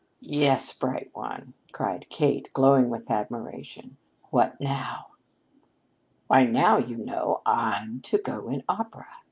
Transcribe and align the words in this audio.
"Yes, 0.23 0.73
bright 0.73 1.11
one!" 1.13 1.53
cried 1.73 2.07
Kate, 2.09 2.49
glowing 2.53 2.89
with 2.89 3.11
admiration. 3.11 3.97
"What 4.31 4.59
now?" 4.59 5.09
"Why, 6.25 6.43
now, 6.43 6.79
you 6.79 6.97
know, 6.97 7.43
I'm 7.45 8.01
to 8.05 8.17
go 8.17 8.49
in 8.49 8.63
opera. 8.67 9.09